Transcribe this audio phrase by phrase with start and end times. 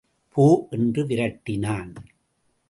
[0.35, 0.67] போ
[0.71, 1.91] என்று விரட்டினான்.